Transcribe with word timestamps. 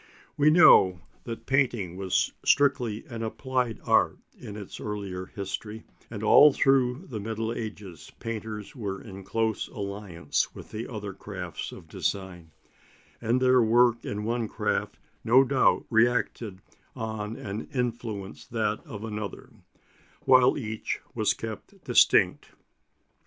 We 0.35 0.49
know 0.49 0.99
that 1.25 1.45
painting 1.45 1.95
was 1.95 2.33
strictly 2.43 3.05
an 3.05 3.21
applied 3.21 3.79
art 3.83 4.17
in 4.35 4.55
its 4.57 4.79
earlier 4.79 5.27
history, 5.27 5.83
and 6.09 6.23
all 6.23 6.53
through 6.53 7.05
the 7.07 7.19
Middle 7.19 7.53
Ages 7.53 8.11
painters 8.17 8.75
were 8.75 8.99
in 8.99 9.23
close 9.23 9.67
alliance 9.67 10.55
with 10.55 10.71
the 10.71 10.91
other 10.91 11.13
crafts 11.13 11.71
of 11.71 11.87
design, 11.87 12.49
and 13.21 13.39
their 13.39 13.61
work 13.61 14.03
in 14.03 14.23
one 14.23 14.47
craft 14.47 14.97
no 15.23 15.43
doubt 15.43 15.85
reacted 15.91 16.63
on 16.95 17.35
and 17.35 17.69
influenced 17.71 18.49
that 18.53 18.81
in 18.87 19.03
another, 19.05 19.51
while 20.21 20.57
each 20.57 20.99
was 21.13 21.35
kept 21.35 21.83
distinct. 21.83 22.47